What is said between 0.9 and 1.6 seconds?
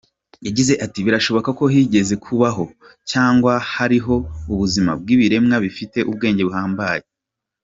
“Birashoboka